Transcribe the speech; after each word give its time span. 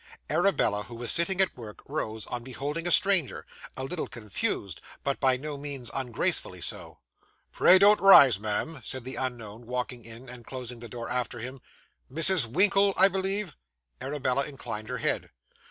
Arabella, 0.31 0.81
who 0.81 0.95
was 0.95 1.11
sitting 1.11 1.39
at 1.41 1.55
work, 1.55 1.83
rose 1.85 2.25
on 2.25 2.43
beholding 2.43 2.87
a 2.87 2.91
stranger 2.91 3.45
a 3.77 3.83
little 3.83 4.07
confused 4.07 4.81
but 5.03 5.19
by 5.19 5.37
no 5.37 5.59
means 5.59 5.91
ungracefully 5.93 6.59
so. 6.59 6.97
'Pray 7.51 7.77
don't 7.77 8.01
rise, 8.01 8.39
ma'am,' 8.39 8.81
said 8.83 9.03
the 9.03 9.13
unknown, 9.15 9.67
walking 9.67 10.03
in, 10.03 10.27
and 10.27 10.47
closing 10.47 10.79
the 10.79 10.89
door 10.89 11.07
after 11.07 11.37
him. 11.37 11.61
'Mrs. 12.11 12.47
Winkle, 12.47 12.95
I 12.97 13.09
believe?' 13.09 13.55
Arabella 14.01 14.47
inclined 14.47 14.87
her 14.89 14.97
head. 14.97 15.29